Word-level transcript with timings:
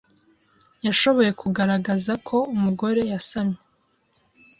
yashoboye 0.85 1.31
kugaragaza 1.41 2.13
ko 2.27 2.37
umugore 2.55 3.01
yasamye 3.11 3.59